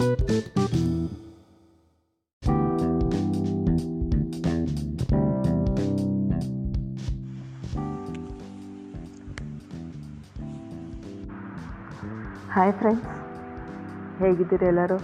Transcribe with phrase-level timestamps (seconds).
[0.00, 0.06] Hi
[12.72, 13.08] friends
[14.18, 14.98] ಹೇಗಿದ್ದೀರಿ ಎಲ್ಲರೂ?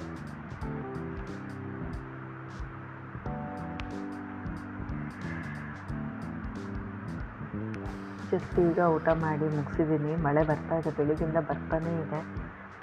[8.31, 10.17] Just ಈಗ ಊಟ ಮಾಡಿ ಮುಗಿಸಿದ್ದೀನಿ.
[10.17, 12.23] ಮಳೆ ಬರ್ತಾ ಇದೆ ಬೆಳಿಗ್ಗಿಂದ ಬರ್ತಾನೇ ಇದೆ.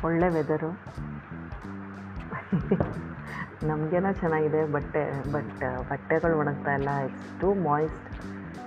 [0.03, 0.71] ಒಳ್ಳೆ ವೆದರು
[3.63, 6.89] ನಮಗೇನೋ ಚೆನ್ನಾಗಿದೆ, ಬಟ್ಟೆ, ಬಟ್ ಬಟ್ಟೆಗಳು ಒಣಗ್ತಾ ಇಲ್ಲ.
[7.05, 8.09] ಇಟ್ಸ್ ಟೂ ಮಾಯ್ಸ್ಟ್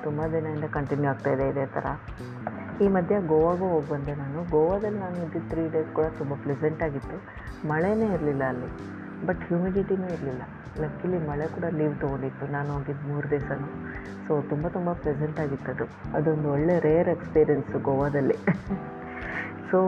[0.02, 1.86] ತುಂಬ ದಿನದಿಂದ ಕಂಟಿನ್ಯೂ ಆಗ್ತಾ ಇದೆ ಥರ
[2.80, 4.50] ಈ ಮಧ್ಯೆ ಗೋವಾಗೂ ಹೋಗಿ ಬಂದೆ ನಾನು.
[4.50, 7.16] ಗೋವಾದಲ್ಲಿ ನಾನು ಇದ್ದಿದ್ದು ತ್ರೀ ಡೇಸ್ ಕೂಡ ತುಂಬ ಪ್ಲೆಸೆಂಟಾಗಿತ್ತು
[7.68, 8.68] ಮಳೆನೇ ಇರಲಿಲ್ಲ ಅಲ್ಲಿ.
[9.26, 10.42] ಬಟ್ ಹ್ಯೂಮಿಡಿಟಿನೂ ಇರಲಿಲ್ಲ.
[10.80, 12.46] ಲಕ್ಕಿಲಿ ಮಳೆ ಕೂಡ ಲೀವ್ ತೊಗೊಂಡಿತ್ತು.
[12.46, 13.68] ನಾನು ಹೋಗಿದ್ದು ಮೂರು ದಿವಸನೂ.
[14.28, 16.16] ಸೊ ತುಂಬ ತುಂಬ ಪ್ಲೆಸೆಂಟ್ ಆಗಿತ್ತು ಅದು.
[16.16, 18.34] ಅದೊಂದು ಒಳ್ಳೆ ರೇರ್ ಎಕ್ಸ್ಪೀರಿಯೆನ್ಸು ಗೋವಾದಲ್ಲಿ.
[19.70, 19.78] So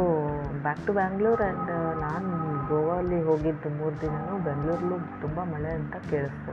[0.63, 6.53] back to Bangalore and ನಾನು ಗೋವಾಲ್ಲಿ ಹೋಗಿದ್ದು ಮೂರು ದಿನವೂ ಬೆಂಗಳೂರಲ್ಲೂ ತುಂಬ ಮಳೆ ಅಂತ ಕೇಳಿಸ್ತು.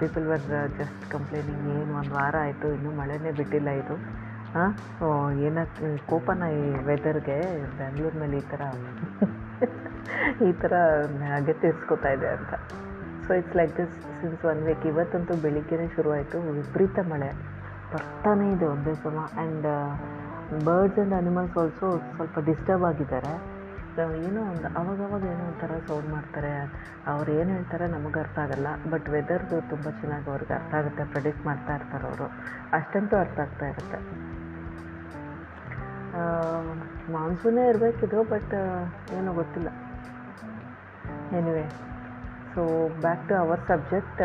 [0.00, 0.44] ಪೀಪಲ್ ವರ್
[0.80, 3.96] ಜಸ್ಟ್ ಕಂಪ್ಲೇನಿಂಗ್ ಏನು ಒಂದು ವಾರ ಆಯಿತು, ಇನ್ನೂ ಮಳೆನೇ ಬಿಟ್ಟಿಲ್ಲ ಇದು.
[4.54, 4.70] ಹಾಂ
[5.46, 7.38] ಏನಕ್ಕೆ ಕೋಪನ ಈ ವೆದರ್ಗೆ
[7.80, 8.62] ಬೆಂಗಳೂರು ಮೇಲೆ ಈ ಥರ
[10.48, 10.72] ಈ ಥರ
[11.30, 12.52] ಹಾಗೆ ತೀರ್ಸ್ಕೊತಾ ಇದೆ ಅಂತ.
[13.24, 17.30] So it's like this since one week ಇವತ್ತಂತೂ ಬೆಳಿಗ್ಗೆನೇ ಶುರುವಾಯಿತು, ವಿಪರೀತ ಮಳೆ.
[17.92, 19.68] ಬರ್ತಾನೇ ಇದೆ ಒಂದೇ ಸಮ and
[20.68, 23.32] birds and animals also ಸ್ವಲ್ಪ ಡಿಸ್ಟರ್ಬ್ ಆಗಿದ್ದಾರೆ.
[23.98, 26.52] ಏನೋ ಒಂದು ಅವಾಗವಾಗ ಏನೋ ಒಂಥರ ಸೌಂಡ್ ಮಾಡ್ತಾರೆ.
[27.06, 28.66] ಅವ್ರು ಏನು ಹೇಳ್ತಾರೆ ನಮಗೆ ಅರ್ಥ ಆಗಲ್ಲ.
[28.90, 32.24] ಬಟ್ ವೆದರ್ದು ತುಂಬ ಚೆನ್ನಾಗಿ ಅವ್ರಿಗೆ ಅರ್ಥ ಆಗುತ್ತೆ ಪ್ರೆಡಿಕ್ಟ್ ಮಾಡ್ತಾ ಇರ್ತಾರೆ ಅವರು.
[32.72, 33.98] ಅಷ್ಟಂತೂ ಅರ್ಥ ಆಗ್ತಾ ಇರುತ್ತೆ.
[37.12, 38.54] ಮಾನ್ಸೂನೇ ಇರಬೇಕಿದು ಬಟ್
[39.12, 39.68] ಏನೋ ಗೊತ್ತಿಲ್ಲ.
[41.38, 41.64] Anyway
[42.54, 42.62] so
[43.00, 44.22] back to our subject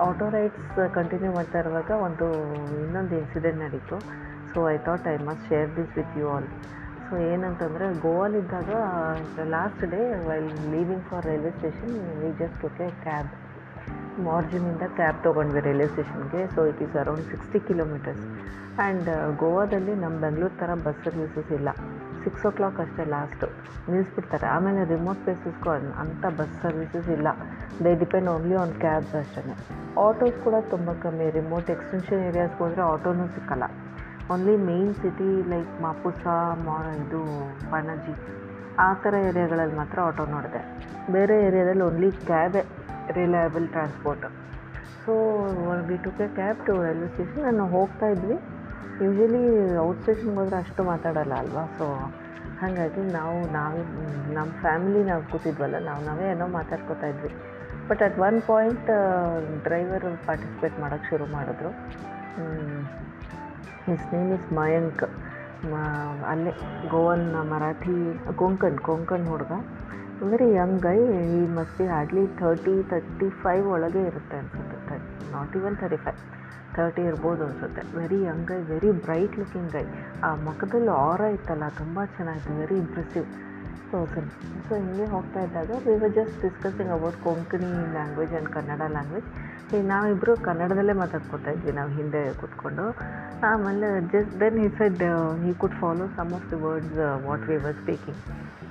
[0.00, 2.26] auto rides continue ಮಾಡ್ತಾ ಇರುವಾಗ ಒಂದು
[2.84, 3.98] ಇನ್ನೊಂದು ಇನ್ಸಿಡೆಂಟ್ ನಡೀತು.
[4.54, 6.46] So I thought I must share this with you all
[7.08, 8.70] so ಏನಂತಂದರೆ, ಗೋವಾಲಿದ್ದಾಗ
[9.54, 13.30] last day while leaving for railway station we just okay cab
[14.26, 18.24] ಮಾರ್ಜಿನಿಂದ cab ತೊಗೊಂಡ್ವಿ railway ಸ್ಟೇಷನ್ಗೆ so it is around sixty kilometers
[18.84, 19.08] and
[19.42, 21.68] ಗೋವಾದಲ್ಲಿ ನಮ್ಮ ಬೆಂಗಳೂರು ಥರ bus services ಇಲ್ಲ.
[22.24, 23.46] Six ಓ clock ಅಷ್ಟೇ last
[23.90, 25.70] ನಿಲ್ಲಿಸ್ಬಿಡ್ತಾರೆ ಆಮೇಲೆ ರಿಮೋಟ್ ಪ್ಲೇಸಸ್ಗೂ
[26.02, 27.28] ಅಂಥ ಬಸ್ ಸರ್ವಿಸಸ್ ಇಲ್ಲ.
[27.84, 29.54] They depend only on cabs ಅಷ್ಟೇ
[30.06, 31.28] ಆಟೋಸ್ ಕೂಡ ತುಂಬ ಕಮ್ಮಿ.
[31.40, 33.64] ರಿಮೋಟ್ ಎಕ್ಸ್ಟೆನ್ಷನ್ ಏರಿಯಾಸ್ಗೆ ಹೋದರೆ ಆಟೋನೂ ಸಿಕ್ಕಲ್ಲ.
[34.32, 36.26] Only main city like Mapusa
[36.66, 37.20] ಮಾ ಇದು
[37.70, 38.14] ಪಣಜಿ
[38.78, 40.60] ಆ ಥರ ಏರಿಯಾಗಳಲ್ಲಿ ಮಾತ್ರ ಆಟೋ ನೋಡಿದೆ.
[41.12, 42.62] ಬೇರೆ ಏರಿಯಾದಲ್ಲಿ only ಕ್ಯಾಬೇ
[43.12, 44.26] reliable transport
[45.04, 45.12] so
[45.80, 48.38] we took a cab to railway station ನಾನು ಹೋಗ್ತಾ ಇದ್ವಿ.
[49.04, 51.64] ಯೂಶ್ವಲಿ ಔಟ್ ಸ್ಟೇಷನ್ಗೆ ಹೋದರೆ ಅಷ್ಟು ಮಾತಾಡಲ್ಲ ಅಲ್ವಾ?
[51.78, 51.84] ಸೊ
[52.60, 53.82] ಹಾಗಾಗಿ ನಾವು, ನಾವೇ
[54.34, 57.30] ನಮ್ಮ ಫ್ಯಾಮಿಲಿ ನಾವು ಕೂತಿದ್ವಲ್ಲ, ನಾವು, ನಾವೇ ಏನೋ ಮಾತಾಡ್ಕೋತಾ ಇದ್ವಿ.
[57.88, 58.88] But at one point
[59.64, 61.70] driver participate ಮಾಡೋಕ್ಕೆ ಶುರು ಮಾಡಿದ್ರು.
[63.88, 65.02] ಹಿಸ್ ನೇಮ್ ಇಸ್ ಮಯಾಂಕ್
[66.32, 66.52] ಅಲ್ಲೇ
[66.92, 67.96] ಗೋವನ್ ಮರಾಠಿ,
[68.40, 69.52] ಕೊಂಕಣ್ ಕೊಂಕಣ್ ಹುಡುಗ.
[70.30, 70.98] ವೆರಿ ಯಂಗ್ ಐ
[71.38, 74.78] ಈ ಮಸ್ತಿ ಹಾರ್ಡ್ಲಿ ಥರ್ಟಿ ತರ್ಟಿ ಫೈವ್ ಒಳಗೆ ಇರುತ್ತೆ ಅನ್ಸುತ್ತೆ.
[74.88, 76.18] Thirty not even thirty five
[76.76, 77.82] thirty ಇರ್ಬೋದು ಅನಿಸುತ್ತೆ.
[77.98, 79.84] Very young I very bright looking I
[80.26, 83.26] ಆ ಮುಖದಲ್ಲಿ ಆರ ಇತ್ತಲ್ಲ, ತುಂಬ ಚೆನ್ನಾಗಿತ್ತು ವೆರಿ ಇಂಪ್ರೆಸಿವ್
[83.92, 84.28] ಪರ್ಸನ್
[84.68, 89.28] ಸೊ ಹಿಂಗೆ ಹೋಗ್ತಾ ಇದ್ದಾಗ we were just discussing about Konkani language and Kannada language
[89.74, 92.84] ಈಗ ನಾವಿಬ್ಬರು ಕನ್ನಡದಲ್ಲೇ ಮಾತಾಡ್ಕೊತಾ ಇದ್ವಿ, ನಾವು ಹಿಂದೆ ಕೂತ್ಕೊಂಡು.
[93.48, 95.02] ಆಮೇಲೆ just then he said
[95.44, 98.20] he could follow some of the words what we were speaking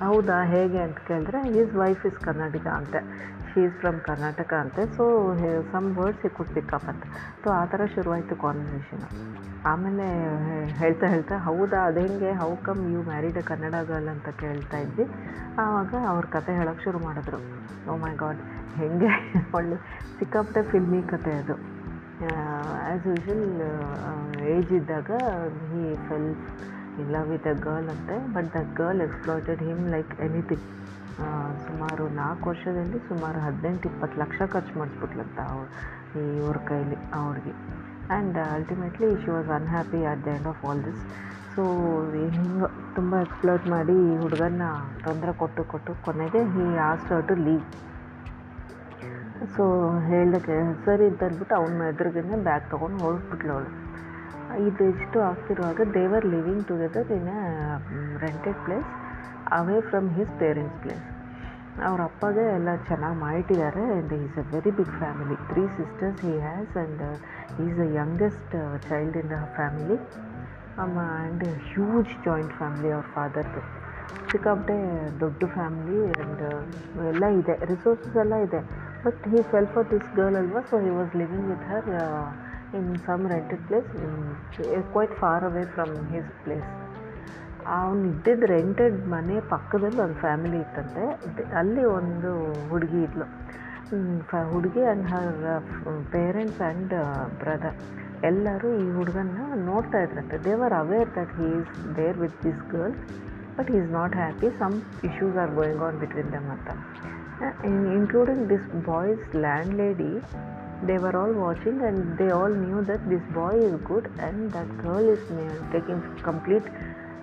[0.03, 3.01] ಹೌದಾ, ಹೇಗೆ ಅಂತ ಕೇಳಿದ್ರೆ ಈಸ್ ವೈಫ್ ಇಸ್ ಕನ್ನಡಿಗ ಅಂತೆ.
[3.49, 5.05] ಶಿ ಈಸ್ ಫ್ರಮ್ ಕರ್ನಾಟಕ ಅಂತೆ so
[5.71, 7.03] some words he could pick up ಅಂತ.
[7.43, 9.09] ಸೊ ಆ ಥರ ಶುರುವಾಯಿತು ಕಾನ್ವರ್ಸೇಷನು
[9.71, 10.05] ಆಮೇಲೆ
[10.81, 15.05] ಹೇಳ್ತಾ ಹೇಳ್ತಾ, ಹೌದಾ, ಅದು ಹೆಂಗೆ how come you married Kannada girl ಅಂತ ಕೇಳ್ತಾ ಇದ್ವಿ.
[15.63, 17.39] ಆವಾಗ ಅವ್ರ ಕತೆ ಹೇಳೋಕ್ಕೆ ಶುರು ಮಾಡಿದ್ರು.
[17.89, 18.41] ಓ ಮೈ ಗಾಡ್
[18.79, 19.11] ಹೆಂಗೆ,
[19.57, 19.77] ಒಳ್ಳೆ
[20.19, 21.57] ಸಿಕ್ಕಾಪಟ್ಟೆ ಫಿಲ್ಮಿ ಕತೆ ಅದು.
[22.27, 23.45] ಆ್ಯಸ್ ಯೂಶಲ್
[24.53, 25.09] ಏಜ್ ಇದ್ದಾಗ
[25.71, 26.31] he fell
[27.01, 30.65] in love with a girl ಅಂತೆ but the girl exploited him like anything
[31.66, 35.69] ಸುಮಾರು ನಾಲ್ಕು ವರ್ಷದಲ್ಲಿ ಸುಮಾರು ಹದಿನೆಂಟು, ಇಪ್ಪತ್ತು ಲಕ್ಷ ಖರ್ಚು ಮಾಡಿಸ್ಬಿಟ್ಲಂತ ಅವ್ರು
[36.19, 37.53] ಈ ಇವ್ರ ಕೈಲಿ, ಅವ್ರಿಗೆ.
[38.09, 41.01] And ultimately she was unhappy at the end of all this
[41.53, 41.63] so
[42.33, 44.66] ಹಿಂಗೆ ತುಂಬ ಎಕ್ಸ್ಪ್ಲೋರ್ ಮಾಡಿ ಈ ಹುಡುಗನ
[45.06, 47.65] ತೊಂದರೆ ಕೊಟ್ಟು ಕೊಟ್ಟು ಕೊನೆಗೆ ಈ ಆಸ್ಟ್ ಟು ಲೀವ್
[49.56, 49.63] ಸೊ
[50.09, 50.56] ಹೇಳಕ್ಕೆ
[50.86, 53.71] ಸರಿ ಅಂತ ಅಂದ್ಬಿಟ್ಟು ಅವನ ಎದುರಿಗೇನೆ ಬ್ಯಾಗ್ ತೊಗೊಂಡು ಹೊರಟ್ಬಿಟ್ಲು ಅವಳು.
[54.68, 57.41] ಇದು ಇಷ್ಟು ಆಗ್ತಿರುವಾಗ they were living together in a
[58.25, 58.89] rented place
[59.57, 61.06] away from his parents place
[61.85, 66.77] ಅವ್ರ ಅಪ್ಪಗೆ ಎಲ್ಲ ಚೆನ್ನಾಗಿ ಮಾಡಿಟ್ಟಿದ್ದಾರೆ and is a very big family three sisters he has
[66.77, 67.03] and
[67.65, 68.56] is a youngest
[68.89, 69.97] child in the family
[70.77, 73.62] and huge joint family ಅವ್ರ ಫಾದರ್ದು
[74.31, 74.77] ಸಿಕ್ಕಾಪಟ್ಟೆ
[75.19, 76.44] ದೊಡ್ಡ family and
[77.12, 77.65] ಎಲ್ಲ ಇದೆ.
[77.65, 78.62] ರಿಸೋರ್ಸಸ್ ಎಲ್ಲ ಇದೆ.
[79.06, 80.62] But he fell for this girl ಅಲ್ವಾ?
[80.62, 81.88] So he was living with her
[82.74, 83.89] in some rented place
[84.94, 86.68] quite far away from his place
[87.67, 91.35] ಅವನು ಇದ್ದಿದ್ದು ರೆಂಟೆಡ್ ಮನೆ ಪಕ್ಕದಲ್ಲಿ ಒಂದು ಫ್ಯಾಮಿಲಿ ಇತ್ತಂತೆ.
[91.35, 93.25] ದ್- ಅಲ್ಲಿ ಒಂದು ಹುಡುಗಿ ಇದ್ಲು.
[94.21, 95.63] ಫ, ಹುಡುಗಿ and her
[96.11, 96.89] parents and
[97.39, 97.75] brother
[98.25, 100.45] ಎಲ್ಲರೂ ಈ ಹುಡುಗನ ನೋಡ್ತಾ ಇದ್ರಂತೆ.
[100.45, 102.93] They were aware that he is there with this girl
[103.57, 106.69] but is not happy some issues are going on between them ಅಂತ.
[107.65, 109.35] Including this boy's
[109.73, 110.21] landlady
[110.85, 114.83] they were all watching and they all knew that this boy is good and that
[114.83, 115.21] girl is
[115.71, 116.71] taking taking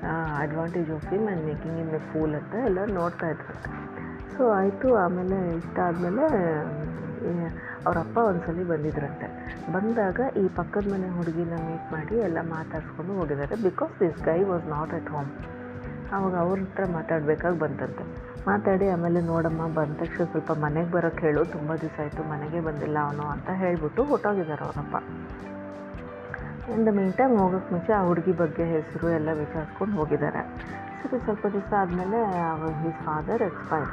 [0.05, 3.71] complete of advantage and making in a fool ಅಂತ ಎಲ್ಲ ನೋಡ್ತಾ ಇದ್ರಂತೆ
[4.35, 6.25] so ಆಯಿತು, ಆಮೇಲೆ ಇಷ್ಟ ಆದಮೇಲೆ
[7.87, 9.27] ಅವ್ರ ಅಪ್ಪ ಒಂದ್ಸಲಿ ಬಂದಿದ್ರಂತೆ.
[9.75, 14.95] ಬಂದಾಗ ಈ ಪಕ್ಕದ ಮನೆ ಹುಡುಗಿನ ಮೀಟ್ ಮಾಡಿ ಎಲ್ಲ ಮಾತಾಡಿಸ್ಕೊಂಡು ಹೋಗಿದ್ದಾರೆ because this guy was not
[14.99, 15.31] at home
[16.12, 18.05] ಆವಾಗ ಅವ್ರ ಹತ್ರ ಮಾತಾಡಬೇಕಾಗಿ ಬಂತಂತೆ.
[18.47, 23.25] ಮಾತಾಡಿ ಆಮೇಲೆ ನೋಡಮ್ಮ, ಬಂದ ತಕ್ಷಣ ಸ್ವಲ್ಪ ಮನೆಗೆ ಬರೋಕ್ಕೆ ಹೇಳು, ತುಂಬ ದಿವಸ ಆಯಿತು, ಮನೆಗೆ ಬಂದಿಲ್ಲ ಅವನು
[23.35, 24.97] ಅಂತ ಹೇಳಿಬಿಟ್ಟು ಹೊಟ್ಟೋಗಿದ್ದಾರೆ ಅವರಪ್ಪ
[26.73, 30.43] ಇನ್ ದ ಮೀನ್ ಟೈಮ್ ಹೋಗೋಕ್ಕೆ ಮುಂಚೆ ಆ ಹುಡುಗಿ ಬಗ್ಗೆ ಹೆಸರು ಎಲ್ಲ ವಿಚಾರಿಸ್ಕೊಂಡು ಹೋಗಿದ್ದಾರೆ.
[31.01, 32.19] ಸರಿ, ಸ್ವಲ್ಪ ದಿವಸ ಆದಮೇಲೆ
[32.83, 33.91] ಹಿಸ್ ಫಾದರ್ ಎಕ್ಸ್ಪೈರ್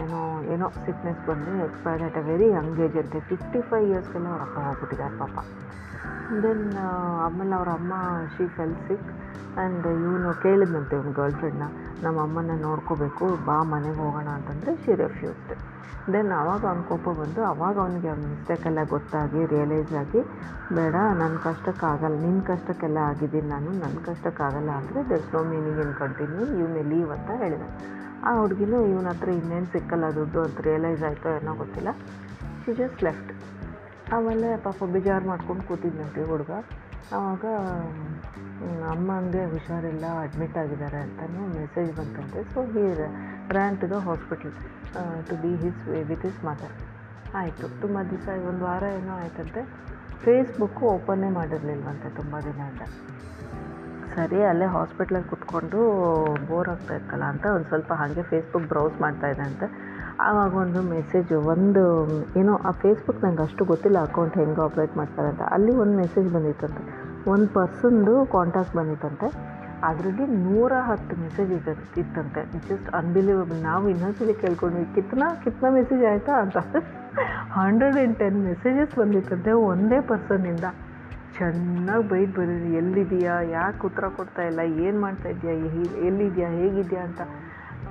[0.00, 0.20] ಏನೋ
[0.54, 3.20] ಏನೋ ಸಿಕ್ನೆಸ್ ಬಂದು expired at a very young age ಅಂತೆ.
[3.30, 5.36] ಫಿಫ್ಟಿ ಫೈವ್ ಇಯರ್ಸ್ಗೆಲ್ಲ ಅವ್ರ ಅಪ್ಪ ಹೋಗ್ಬಿಟ್ಟಿದ್ದಾರೆ ಪಾಪ.
[6.44, 6.64] ದೆನ್
[7.26, 7.92] ಆಮೇಲೆ ಅವ್ರ ಅಮ್ಮ
[8.34, 9.08] ಶಿ ಫೆಲ್ ಸಿಕ್
[9.56, 11.66] ಆ್ಯಂಡ್ ಇವನು ಕೇಳಿದ್ನಂತೆ ಇವ್ನ ಗರ್ಲ್ ಫ್ರೆಂಡ್ನ
[12.04, 15.52] ನಮ್ಮ ಅಮ್ಮನ ನೋಡ್ಕೋಬೇಕು, ಬಾ ಮನೆಗೆ ಹೋಗೋಣ ಅಂತಂದರೆ ಶಿ ರೆಫ್ಯೂಸ್ಡ್
[16.12, 20.20] ದೆನ್ ಆವಾಗ ಅವ್ನ ಕೋಪ ಬಂದು, ಅವಾಗ ಅವನಿಗೆ ಅವ್ನ ಮಿಸ್ಟೇಕೆಲ್ಲ ಗೊತ್ತಾಗಿ ರಿಯಲೈಸ್ ಆಗಿ,
[20.76, 26.44] ಬೇಡ ನನ್ನ ಕಷ್ಟಕ್ಕಾಗಲ್ಲ ನಿನ್ನ ಕಷ್ಟಕ್ಕೆಲ್ಲ ಆಗಿದ್ದೀನಿ ನಾನು ನನ್ನ ಕಷ್ಟಕ್ಕಾಗಲ್ಲ ಅಂದರೆ that's no meaning in continue
[26.60, 27.68] ಇವನೇ ಲೀವ್ ಅಂತ ಹೇಳಿದೆ.
[28.28, 31.92] ಆ ಹುಡುಗಿನೂ ಇವನ ಹತ್ರ ಇನ್ನೇನು ಸಿಕ್ಕಲ್ಲ ದುಡ್ಡು ಅಂತ ರಿಯಲೈಸ್ ಆಯಿತೋ ಏನೋ ಗೊತ್ತಿಲ್ಲ.
[32.62, 33.30] ಶಿ ಜಸ್ಟ್ ಲೆಫ್ಟ್
[34.14, 36.52] ಆಮೇಲೆ ಪಾಪ ಬೇಜಾರು ಮಾಡ್ಕೊಂಡು ಕೂತಿದ್ನಂತೆ ಹುಡುಗ.
[37.18, 37.44] ಆವಾಗ
[38.92, 42.40] ಅಮ್ಮಂಗೆ ಹುಷಾರಿಲ್ಲ ಅಡ್ಮಿಟ್ ಆಗಿದ್ದಾರೆ ಅಂತಲೂ message ಬಂತಂತೆ.
[42.52, 42.84] So he
[43.56, 44.52] ran to the hospital
[45.28, 46.74] to be his with his mother
[47.40, 49.62] ಆಯಿತು, ತುಂಬ ದಿವಸ, ಒಂದು ವಾರ ಏನೋ ಆಯ್ತಂತೆ.
[50.24, 52.34] ಫೇಸ್ಬುಕ್ಕು ಓಪನ್ನೇ ಮಾಡಿರಲಿಲ್ವಂತೆ ತುಂಬ
[52.68, 52.82] ಅಂತ
[54.14, 55.80] ಸರಿ, ಅಲ್ಲೇ ಹಾಸ್ಪಿಟ್ಲಲ್ಲಿ ಕುತ್ಕೊಂಡು
[56.48, 59.64] ಬೋರ್ ಆಗ್ತಾ ಇತ್ತಲ್ಲ ಅಂತ ಒಂದು ಸ್ವಲ್ಪ ಹಾಗೆ ಫೇಸ್ಬುಕ್ ಬ್ರೌಸ್ ಮಾಡ್ತಾ ಇದೆ ಅಂತ.
[60.28, 61.84] ಆವಾಗ ಒಂದು ಮೆಸೇಜು ಒಂದು,
[62.40, 65.42] ಏನೋ, ಆ ಫೇಸ್ಬುಕ್ ನಂಗೆ ಅಷ್ಟು ಗೊತ್ತಿಲ್ಲ ಅಕೌಂಟ್ ಹೆಂಗೆ ಆಪ್ರೇಟ್ ಮಾಡ್ತಾರೆ ಅಂತ.
[65.56, 66.82] ಅಲ್ಲಿ ಒಂದು ಮೆಸೇಜ್ ಬಂದಿತ್ತಂತೆ.
[67.26, 69.60] ಒಂದು ಪರ್ಸನ್ದು ಕಾಂಟ್ಯಾಕ್ಟ್ ಬಂದಿತ್ತಂತೆ.
[69.82, 71.68] ಅದರಲ್ಲಿ ನೂರ ಹತ್ತು ಮೆಸೇಜ್ ಇದ್ದ
[71.98, 72.58] ಇತ್ತಂತೆ.
[72.68, 76.40] ಜಸ್ಟ್ ಅನ್ಬಿಲೀವಬಲ್ ನಾವು ಇನ್ನೊಂದ್ಸಲಿ ಕೇಳ್ಕೊಂಡ್ವಿ, ಕಿತ್ನ ಕಿತ್ನ ಮೆಸೇಜ್ ಆಯಿತಾ?
[76.40, 76.56] ಅಂತ.
[77.52, 80.64] ಹಂಡ್ರೆಡ್ ಆ್ಯಂಡ್ ಟೆನ್ ಮೆಸೇಜಸ್ ಬಂದಿತ್ತಂತೆ ಒಂದೇ ಪರ್ಸನ್ನಿಂದ
[81.38, 82.74] ಚೆನ್ನಾಗಿ ಬೈದು ಬರೀರಿ.
[82.74, 84.60] ಎಲ್ಲಿದೆಯಾ ಯಾಕೆ ಉತ್ತರ ಕೊಡ್ತಾ ಇಲ್ಲ?
[84.60, 85.54] ಏನು ಮಾಡ್ತಾ ಇದೆಯಾ
[86.06, 87.20] ಎಲ್ಲಿದೆಯಾ ಹೇಗಿದೆಯಾ ಅಂತ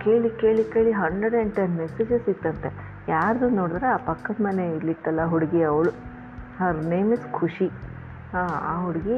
[0.03, 2.69] ಕೇಳಿ ಕೇಳಿ ಕೇಳಿ ಹಂಡ್ರೆಡ್ ಆ್ಯಂಡ್ ಟೆನ್ ಮೆಸೇಜಸ್ ಇತ್ತಂತೆ.
[3.09, 5.89] ಯಾರ್ದು ನೋಡಿದ್ರೆ ಆ ಪಕ್ಕದ ಮನೆ ಇಲ್ಲಿತ್ತಲ್ಲ ಹುಡುಗಿ, ಅವಳು.
[6.59, 7.71] ಹರ್ ನೇಮ್ ಇಸ್ ಖುಷಿ
[8.37, 9.15] ಆ ಹುಡುಗಿ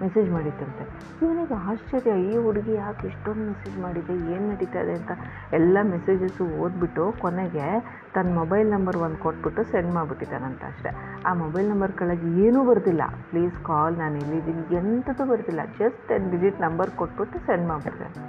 [0.00, 0.84] ಮೆಸೇಜ್ ಮಾಡಿತ್ತಂತೆ
[1.22, 5.12] ಇವನಿಗೆ ಆಶ್ಚರ್ಯ, ಈ ಹುಡುಗಿ ಯಾಕೆ ಇಷ್ಟೊಂದು ಮೆಸೇಜ್ ಮಾಡಿದೆ, ಏನು ನಡೀತಾ ಇದೆ ಅಂತ
[5.58, 7.66] ಎಲ್ಲ ಮೆಸೇಜಸ್ಸು ಓದ್ಬಿಟ್ಟು ಕೊನೆಗೆ
[8.14, 10.92] ತನ್ನ ಮೊಬೈಲ್ ನಂಬರ್ ಒಂದು ಕೊಟ್ಬಿಟ್ಟು ಸೆಂಡ್ ಮಾಡಿಬಿಟ್ಟಿದ್ದಾನಂತ ಅಷ್ಟೇ.
[11.28, 14.64] ಆ ಮೊಬೈಲ್ ನಂಬರ್ ಕೆಳಗೆ ಏನೂ ಬರ್ತಿಲ್ಲ ಪ್ಲೀಸ್ ಕಾಲ್ ನಾನು ಎಲ್ಲಿದ್ದೀನಿ?
[14.80, 18.26] ಎಂಥದ್ದು ಬರ್ತಿಲ್ಲ ಜಸ್ಟ್ ಟೆನ್ ಡಿಜಿಟ್ ನಂಬರ್ ಕೊಟ್ಬಿಟ್ಟು ಸೆಂಡ್ ಮಾಡಿಬಿಟ್ಟಿದ್ದಾನೆ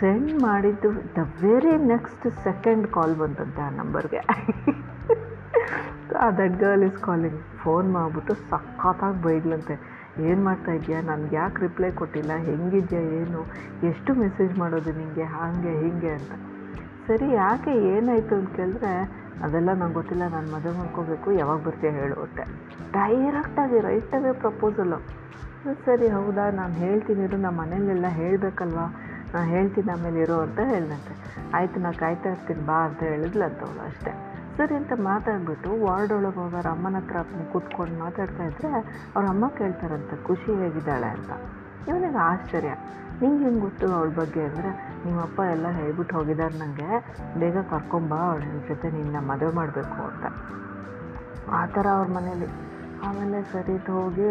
[0.00, 4.22] ಸೆಂಡ್ ಮಾಡಿದ್ದು the very next second call ಬಂತಂತೆ ಆ ನಂಬರ್ಗೆ
[6.16, 11.00] ಆ that girl is calling phone ಮಾಡಿಬಿಟ್ಟು ಸಖತ್ತಾಗಿ ಬೈದ್ಲಂತೆ ಏನು ಮಾಡ್ತಾ ಇದೆಯಾ?
[11.00, 12.32] ನನಗೆ ಯಾಕೆ ರಿಪ್ಲೈ ಕೊಟ್ಟಿಲ್ಲ?
[12.36, 13.46] ಹೆಂಗಿದೆಯಾ, ಏನು?
[13.86, 16.30] ಎಷ್ಟು ಮೆಸೇಜ್ ಮಾಡೋದು ನಿನಗೆ ಹಾಗೆ, ಹೀಗೆ ಅಂತ.
[17.06, 19.02] ಸರಿ, ಯಾಕೆ ಏನಾಯಿತು ಅಂತ ಕೇಳಿದ್ರೆ,
[19.42, 20.28] ಅದೆಲ್ಲ ನಂಗೆ ಗೊತ್ತಿಲ್ಲ.
[20.28, 21.32] ನಾನು ಮದುವೆ ಮಾಡ್ಕೋಬೇಕು.
[21.32, 22.42] ಯಾವಾಗ ಬರ್ತೀಯ ಹೇಳುತ್ತೆ
[22.92, 24.96] ಡೈರೆಕ್ಟಾಗಿ ರೈಟಾಗೆ ಪ್ರಪೋಸಲು
[25.86, 26.50] ಸರಿ, ಹೌದಾ?
[26.50, 27.36] ನಾನು ಹೇಳ್ತೀನಿ ಇರು.
[27.36, 28.94] ನಮ್ಮ ಮನೇಲೆಲ್ಲ ಹೇಳಬೇಕಲ್ವಾ?
[29.34, 31.36] ನಾನು ಹೇಳ್ತೀನಿ ಆಮೇಲೆ ಇರೋ ಅಂತ ಹೇಳಿದಂತೆ.
[31.54, 32.66] ಆಯಿತು ನಾನು ಕಾಯ್ತಾ ಇರ್ತೀನಿ.
[32.66, 34.39] ಬಾ ಅಂತ ಹೇಳಿದ್ಲಂತವಳು ಅಷ್ಟೇ.
[34.60, 37.18] ಸರಿ ಅಂತ ಮಾತಾಡಿಬಿಟ್ಟು ವಾರ್ಡ್ ಒಳಗೆ ಹೋಗೋರು ಅಮ್ಮನ ಹತ್ರ
[37.52, 38.70] ಕೂತ್ಕೊಂಡು ಮಾತಾಡ್ತಾ ಇದ್ದರೆ
[39.14, 41.30] ಅವ್ರ ಅಮ್ಮ ಕೇಳ್ತಾರಂತೆ, ಖುಷಿ ಹೇಗಿದ್ದಾಳೆ ಅಂತ.
[41.88, 42.72] ಇವನಿಗೆ ಆಶ್ಚರ್ಯ.
[43.20, 44.70] ನಿಂಗೆ ಹೆಂಗೆ ಗೊತ್ತು ಅವಳ ಬಗ್ಗೆ ಅಂದರೆ
[45.04, 46.88] ನಿಮ್ಮಪ್ಪ ಎಲ್ಲ ಹೇಳ್ಬಿಟ್ಟು ಹೋಗಿದ್ದಾರೆ ನನಗೆ
[47.40, 50.26] ಬೇಗ ಕರ್ಕೊಂಬಾ ಅವಳ ಜೊತೆ ನಿನ್ನ ಮದುವೆ ಮಾಡಬೇಕು ಅಂತ.
[51.58, 52.48] ಆ ಥರ ಅವ್ರ ಮನೇಲಿ.
[53.06, 54.26] ಆಮೇಲೆ ಸರಿ ಹೋಗಿ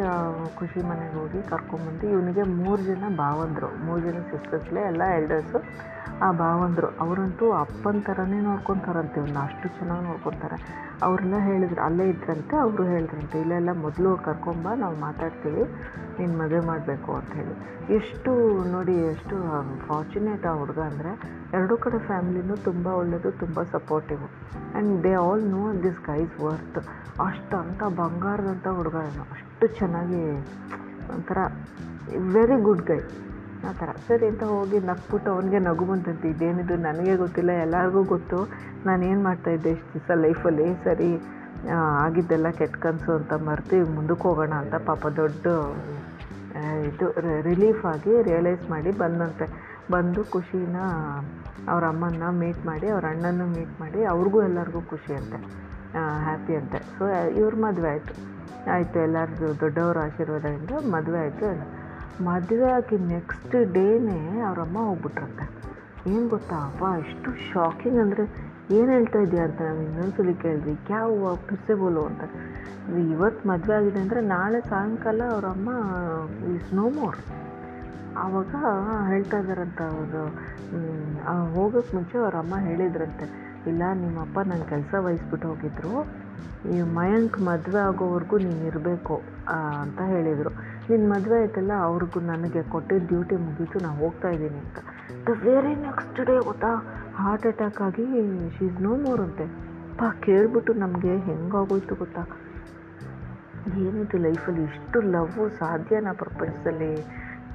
[0.60, 3.72] ಖುಷಿ ಮನೆಗೆ ಹೋಗಿ ಕರ್ಕೊಂಬಂದು, ಇವನಿಗೆ ಮೂರು ಜನ ಭಾವಂದರು.
[3.86, 5.62] ಮೂರು ಜನ ಸಿಸ್ಟರ್ಸ್ಲೇ ಎಲ್ಲ ಎಲ್ಡರ್ಸು
[6.22, 7.00] ಆ ಭಾವಂದರು.
[7.00, 10.58] ಅವರಂತೂ ಅಪ್ಪನ ಥರನೇ ನೋಡ್ಕೊತಾರಂತೆ ಇವನ್ನ ಅಷ್ಟು ಚೆನ್ನಾಗಿ ನೋಡ್ಕೊತಾರೆ.
[11.04, 15.64] ಅವ್ರನ್ನ ಹೇಳಿದ್ರು, ಅಲ್ಲೇ ಇದ್ರಂತೆ, ಅವರು ಹೇಳಿದ್ರಂತೆ ಇಲ್ಲೆಲ್ಲ ಮೊದಲು ಕರ್ಕೊಂಬ ನಾವು ಮಾತಾಡ್ತೀವಿ,
[16.20, 17.56] ನೀನು ಮದುವೆ ಮಾಡಬೇಕು, ಅಂತ ಹೇಳಿ.
[17.96, 18.32] ಎಷ್ಟು
[18.72, 19.36] ನೋಡಿ, ಎಷ್ಟು
[19.88, 21.12] ಫಾರ್ಚುನೇಟ್ ಆ ಹುಡುಗ ಅಂದರೆ,
[21.54, 26.80] ಎರಡೂ ಕಡೆ ಫ್ಯಾಮಿಲಿನೂ ತುಂಬ ಒಳ್ಳೆಯದು ತುಂಬ supportive and they all know this guys worth
[27.22, 28.96] ಅಷ್ಟು ಅಂಥ ಬಂಗಾರದಂಥ ಹುಡುಗ
[29.32, 30.24] ಅಷ್ಟು ಚೆನ್ನಾಗಿ
[31.14, 31.38] ಒಂಥರ
[32.34, 33.00] ವೆರಿ ಗುಡ್ ಗೈ
[33.68, 33.90] ಆ ಥರ.
[34.08, 36.28] ಸರಿ ಅಂತ ಹೋಗಿ ನಕ್ಬಿಟ್ಟು ಅವನಿಗೆ ನಗು ಬಂತಂತೆ.
[36.34, 38.40] ಇದೇನಿದು ನನಗೆ ಗೊತ್ತಿಲ್ಲ, ಎಲ್ಲರಿಗೂ ಗೊತ್ತು.
[38.88, 41.10] ನಾನು ಏನು ಮಾಡ್ತಾಯಿದ್ದೆ ಇಷ್ಟು ದಿವಸ ಲೈಫಲ್ಲಿ ಸರಿ
[42.04, 45.48] ಆಗಿದ್ದೆಲ್ಲ ಕೆಟ್ಟ ಕನಸು ಅಂತ ಮರೆತು ಮುಂದಕ್ಕೆ ಹೋಗೋಣ ಅಂತ ಪಾಪ ದೊಡ್ಡ
[46.90, 47.08] ಇದು
[47.50, 49.46] ರಿಲೀಫ್ ಆಗಿ ರಿಯಲೈಸ್ ಮಾಡಿ ಬಂದಂತೆ.
[49.94, 50.78] ಬಂದು ಖುಷಿನ
[51.72, 55.40] ಅವ್ರ ಅಮ್ಮನ್ನ ಮೀಟ್ ಮಾಡಿ, ಅವ್ರ ಅಣ್ಣನ ಮೀಟ್ ಮಾಡಿ, ಅವ್ರಿಗೂ ಎಲ್ಲರಿಗೂ ಖುಷಿ ಅಂತೆ.
[56.26, 56.80] ಹ್ಯಾಪಿ ಅಂತೆ.
[56.96, 57.04] ಸೊ
[57.42, 58.14] ಇವ್ರ ಮದುವೆ ಆಯಿತು.
[58.76, 61.50] ಆಯಿತು ಎಲ್ಲರದ್ದು ದೊಡ್ಡವರ ಆಶೀರ್ವಾದದಿಂದ ಮದುವೆ ಆಯಿತು.
[62.28, 65.46] ಮದುವೆ ಆಗಿ ನೆಕ್ಸ್ಟ್ ಡೇನೇ ಅವರಮ್ಮ ಹೋಗ್ಬಿಟ್ರಂತೆ.
[66.12, 66.58] ಏನು ಗೊತ್ತಾ?
[66.68, 68.24] ಅಪ್ಪ ಎಷ್ಟು ಶಾಕಿಂಗ್ ಅಂದರೆ
[68.78, 72.24] ಏನು ಹೇಳ್ತಾ ಇದೆಯಾ ಅಂತ ನಾನು ಇನ್ನೊಂದ್ಸಲಿ ಕೇಳಿದ್ವಿ ಕ್ಯಾವ ಪಿಸ್ಸೆ ಬೋಲು ಅಂತ.
[73.14, 75.70] ಇವತ್ತು ಮದುವೆ ಆಗಿದೆ ಅಂದರೆ ನಾಳೆ ಸಾಯಂಕಾಲ ಅವರಮ್ಮ
[76.54, 77.20] ಈಸ್ ನೋ ಮೋರ್
[78.24, 78.54] ಆವಾಗ
[79.10, 80.24] ಹೇಳ್ತಾ ಇದ್ದಾರಂತ ಅವರು.
[81.56, 83.26] ಹೋಗೋಕ್ಕೆ ಮುಂಚೆ ಅವರಮ್ಮ ಹೇಳಿದ್ರಂತೆ.
[83.70, 85.94] ಇಲ್ಲ, ನಿಮ್ಮಪ್ಪ ನನ್ನ ಕೆಲಸ ವಹಿಸ್ಬಿಟ್ಟು ಹೋಗಿದ್ರು.
[86.74, 89.16] ಈ ಮಯಾಂಕ್ ಮದುವೆ ಆಗೋವರೆಗೂ ನೀನು ಇರಬೇಕು
[89.82, 90.52] ಅಂತ ಹೇಳಿದರು.
[90.90, 94.80] ನಿನ್ನ ಮದುವೆ ಆಯ್ತಲ್ಲ, ಅವ್ರಿಗೂ ನನಗೆ ಕೊಟ್ಟಿದ್ದ ಡ್ಯೂಟಿ ಮುಗೀತು, ನಾನು ಹೋಗ್ತಾ ಇದ್ದೀನಿ ಅಂತ.
[95.28, 96.72] ದ ವೆರಿ ನೆಕ್ಸ್ಟ್ ಡೇ ಗೊತ್ತಾ
[97.16, 98.06] ಹಾರ್ಟ್ ಅಟ್ಯಾಕ್ ಆಗಿ
[98.58, 99.48] ಶಿ ಇಸ್ ನೋ ಮೋರ್ ಅಂತೆ.
[100.00, 102.24] ಪಾ, ಕೇಳಿಬಿಟ್ಟು ನಮಗೆ ಹೆಂಗಾಗೋಯ್ತು ಗೊತ್ತಾ?
[103.86, 106.92] ಏನಿದು ಲೈಫಲ್ಲಿ ಇಷ್ಟು ಲವ್ ಸಾಧ್ಯನಾ ಪ್ರಪಂಚದಲ್ಲಿ?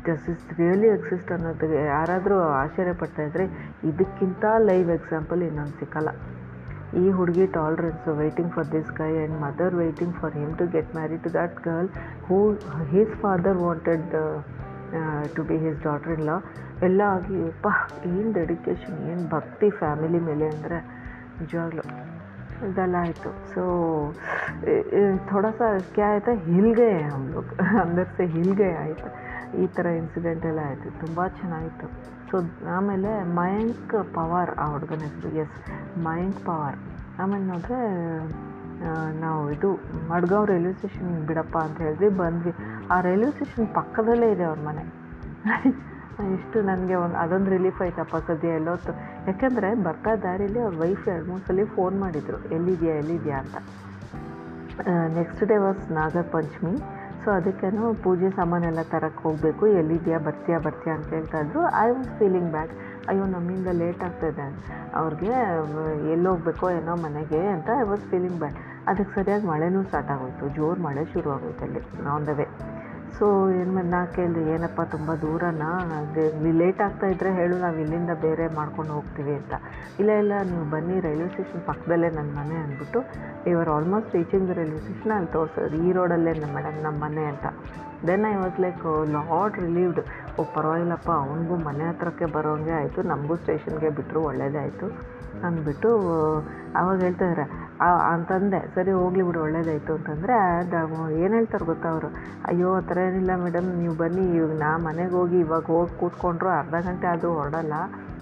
[0.07, 3.45] ಜಸ್ ಇಸ್ ರಿಯಲಿ ಎಕ್ಸಿಸ್ಟ್ ಅನ್ನೋದಕ್ಕೆ ಯಾರಾದರೂ ಆಶ್ಚರ್ಯ ಪಡ್ತಾಯಿದ್ರೆ
[3.89, 6.11] ಇದಕ್ಕಿಂತ ಲೈವ್ ಎಕ್ಸಾಂಪಲ್ ಇನ್ನೊಂದು ಸಿಕ್ಕಲ್ಲ.
[7.03, 11.23] ಈ ಹುಡುಗಿ tolerance waiting for this guy and mother waiting for him to get married
[11.23, 11.89] to that girl
[12.27, 12.39] who
[12.95, 14.07] his father wanted
[15.37, 16.31] to be his daughter ಇಲ್ಲ
[16.83, 17.69] ಎಲ್ಲ ಆಗಿ ಪ
[18.05, 20.79] ಏನು ಡೆಡಿಕೇಶನ್ ಏನು ಭಕ್ತಿ ಫ್ಯಾಮಿಲಿ ಮೇಲೆ ಅಂದರೆ?
[21.41, 21.85] ನಿಜವಾಗ್ಲೂ
[22.69, 23.31] ಇದೆಲ್ಲ ಆಯಿತು.
[23.55, 23.63] ಸೊ
[25.31, 26.33] ಥೋಡಾ ಸಾ ಕ್ಯಾ ಆಯಿತಾ?
[26.49, 29.09] ಹಿಲ್ಗೆ ಅಂದರೆ ಲೋಗ್ ಹಿಲ್ಗೆ ಆಯಿತು.
[29.63, 30.89] ಈ ಥರ ಇನ್ಸಿಡೆಂಟ್ ಎಲ್ಲ ಆಯಿತು.
[31.01, 31.89] ತುಂಬ ಚೆನ್ನಾಗಿತ್ತು.
[32.35, 35.29] ಸೊ ಆಮೇಲೆ ಮಯಂಕ್ ಪವಾರ್ ಆ ಹುಡುಗನ ಹೆಸರು.
[35.29, 36.77] ಎಸ್ ಮಯಂಕ್ ಪವಾರ್
[37.19, 37.81] ಆಮೇಲೆ ನೋಡಿದ್ರೆ
[39.21, 39.75] ನಾವು ಇದು
[40.09, 42.53] ಮಡ್ಗಾಂವ್ ರೈಲ್ವೆ ಸ್ಟೇಷನ್ ಬಿಡಪ್ಪ ಅಂತ ಹೇಳಿದ್ವಿ ಬಂದ್ವಿ.
[42.91, 44.83] ಆ ರೈಲ್ವೆ ಸ್ಟೇಷನ್ ಪಕ್ಕದಲ್ಲೇ ಇದೆ ಅವ್ರ ಮನೆ.
[46.35, 48.93] ಇಷ್ಟು ನನಗೆ ಒಂದು, ಅದೊಂದು ರಿಲೀಫ್ ಆಯ್ತಪ್ಪ ಸದ್ಯ ಎಲ್ಲೊತ್ತು.
[49.27, 52.55] ಯಾಕೆಂದರೆ ಬರ್ತಾ ದಾರಿಲಿ ಅವ್ರ ವೈಫ್ ಎರಡು ಮೂರು ಸಲ ಫೋನ್ ಮಾಡಿದರು.
[52.55, 53.57] ಎಲ್ಲಿದೆಯಾ ಎಲ್ಲಿದೆಯಾ ಅಂತ.
[55.15, 56.73] Next day was Nagara Panchami
[57.25, 59.67] so ಅದಕ್ಕೇನು ಪೂಜೆ ಸಾಮಾನೆಲ್ಲ ತರಕ್ಕೆ ಹೋಗಬೇಕು.
[59.67, 61.63] ಎಲ್ಲಿದೆಯಾ, ಬರ್ತೀಯಾ ಬರ್ತೀಯಾ ಅಂತ ಹೇಳ್ತಾ ಇದ್ರು.
[61.85, 62.73] ಐ ವಾಸ್ ಫೀಲಿಂಗ್ ಬ್ಯಾಡ್
[63.09, 64.47] ಅಯ್ಯೋ, ನಮ್ಮಿಂದ ಲೇಟ್ ಆಗ್ತಾಯಿದೆ
[64.95, 65.33] ಅವ್ರಿಗೆ
[66.13, 71.05] ಎಲ್ಲಿ ಹೋಗ್ಬೇಕೋ ಏನೋ ಮನೆಗೆ ಅಂತ ಐ ವಾಸ್ ಫೀಲಿಂಗ್ ಬ್ಯಾಡ್ ಅದಕ್ಕೆ ಸರಿಯಾಗಿ ಮಳೆನೂ ಸ್ಟಾರ್ಟ್ ಜೋರು ಮಳೆ
[71.05, 71.81] ಶುರು ಆಗೋಯ್ತು ಅಲ್ಲಿ
[72.15, 72.47] ಆನ್ ದ ವೇ
[73.19, 75.69] ಸೊ, ಏನು ನಾ ಕೇಳಿದೆ, ಏನಪ್ಪ, ತುಂಬ ದೂರನಾ?
[76.61, 79.55] ಲೇಟ್ ಆಗ್ತಾ ಇದ್ದರೆ ಹೇಳು, ನಾವು ಇಲ್ಲಿಂದ ಬೇರೆ ಮಾಡ್ಕೊಂಡು ಹೋಗ್ತೀವಿ ಅಂತ.
[79.99, 83.01] ಇಲ್ಲ ಇಲ್ಲ, ನೀವು ಬನ್ನಿ, ರೈಲ್ವೆ ಸ್ಟೇಷನ್ ಪಕ್ಕದಲ್ಲೇ ನನ್ನ ಮನೆ ಅಂದ್ಬಿಟ್ಟು
[83.47, 87.47] ಇವರ್ almost reaching the railway station ಅಲ್ಲಿ ತೋರಿಸೋದು ಈ ರೋಡಲ್ಲೇ ನಮ್ಮ ಮೇಡಮ್ ನಮ್ಮ ಮನೆ ಅಂತ.
[88.07, 90.01] Then I was like lot relieved
[90.41, 94.87] ಓ, ಪರವಾಗಿಲ್ಲಪ್ಪ, ಅವನಿಗೂ ಮನೆ ಹತ್ರಕ್ಕೆ ಬರೋಂಗೆ ಆಯಿತು, ನಮಗೂ ಸ್ಟೇಷನ್ಗೆ ಬಿಟ್ಟರು ಒಳ್ಳೇದೇ ಆಯಿತು
[95.47, 95.91] ಅಂದ್ಬಿಟ್ಟು,
[96.77, 100.37] ಅವಾಗ ಹೇಳ್ತಾಯಿದ್ದಾರೆ ಅಂತಂದೆ ಸರಿ ಹೋಗ್ಲಿ ಬಿಡು, ಒಳ್ಳೇದಾಯಿತು ಅಂತಂದರೆ
[101.23, 102.09] ಏನು ಹೇಳ್ತಾರೆ ಗೊತ್ತಾ ಅವರು?
[102.45, 106.75] ಅಯ್ಯೋ, ಆ ಥರ ಏನಿಲ್ಲ ಮೇಡಮ್, ನೀವು ಬನ್ನಿ, ಇವಾಗ ನಾ ಮನೆಗೆ ಹೋಗಿ ಇವಾಗ ಹೋಗಿ ಕೂತ್ಕೊಂಡ್ರು ಅರ್ಧ
[106.87, 107.75] ಗಂಟೆ ಆದರೂ ಹೊರಡಲ್ಲ,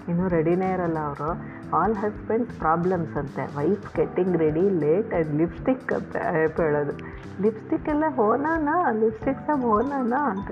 [0.09, 1.31] ಇನ್ನೂ ರೆಡಿನೇ ಇರಲ್ಲ ಅವರು.
[1.77, 6.17] ಆಲ್ ಹಸ್ಬೆಂಡ್ಸ್ ಪ್ರಾಬ್ಲಮ್ಸ್ ಅಂತೆ wife getting ready late and lipstick ಅಂತ
[6.61, 6.95] ಹೇಳೋದು.
[7.43, 8.91] ಲಿಪ್ಸ್ಟಿಕ್ ಎಲ್ಲ ಹೋನಾನಾ?
[8.93, 10.21] ಲಿಪ್ಸ್ಟಿಕ್ ಸಹ ಹೋನಾನಾ?
[10.35, 10.51] ಅಂತ.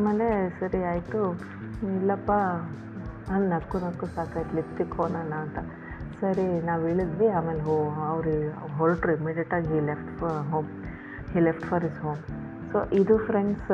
[0.00, 0.26] ಆಮೇಲೆ
[0.60, 1.22] ಸರಿ ಆಯಿತು.
[1.82, 2.30] ಇಲ್ಲಪ್ಪ
[3.30, 5.58] ಅಲ್ಲಿ ನಕ್ಕು ನಕ್ಕು ಸಾಕಾಯ್ತು ಲಿಪ್ಸ್ಟಿಕ್ ಹೋಗೋಣ ಅಂತ.
[6.20, 7.76] ಸರಿ, ನಾವು ಇಳಿದ್ವಿ, ಆಮೇಲೆ ಹೋ,
[8.08, 8.32] ಅವರು
[8.76, 10.10] ಹೊರಟ್ರು ಇಮಿಡಿಯೇಟಾಗಿ he left
[10.50, 10.66] home
[11.32, 12.18] he left for his home
[12.72, 13.70] so ಇದು ಫ್ರೆಂಡ್ಸ್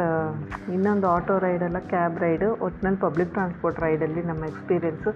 [0.71, 5.11] ಇನ್ನೊಂದು ಆಟೋ ರೈಡಲ್ಲ ಕ್ಯಾಬ್ ರೈಡು ಒಟ್ಟಿನಲ್ಲಿ ಪಬ್ಲಿಕ್ ಟ್ರಾನ್ಸ್ಪೋರ್ಟ್ ರೈಡಲ್ಲಿ ನಮ್ಮ experience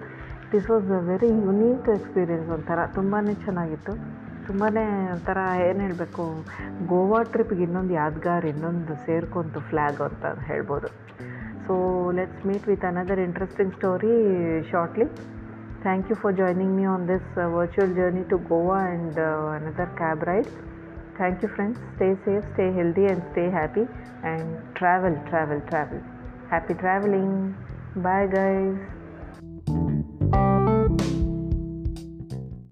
[0.51, 2.79] this was a very unique experience ಒಂಥರ.
[2.95, 4.20] ತುಂಬಾ ಚೆನ್ನಾಗಿತ್ತು.
[4.46, 4.66] ತುಂಬಾ
[5.14, 5.38] ಒಂಥರ
[5.68, 6.24] ಏನು ಹೇಳಬೇಕು
[6.86, 10.90] ಗೋವಾ ಟ್ರಿಪ್ಗೆ ಇನ್ನೊಂದು ಯಾದಗಾರ್ ಇನ್ನೊಂದು ಸೇರ್ಕೊಂತು ಫ್ಲ್ಯಾಗ್ ಅಂತ ಹೇಳ್ಬೋದು
[11.66, 11.74] so
[12.18, 14.14] let's meet with another interesting story
[14.70, 15.08] shortly
[15.82, 19.20] thank you for joining me on this virtual journey to Goa and
[19.56, 20.50] another cab ride
[21.16, 21.78] Thank you, friends.
[21.94, 23.84] Stay safe, stay healthy, and stay happy.
[24.22, 26.00] And travel, travel, travel.
[26.50, 27.56] Happy traveling.
[27.96, 28.76] Bye, guys.